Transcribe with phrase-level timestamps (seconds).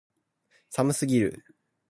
[0.71, 1.45] 寒すぎる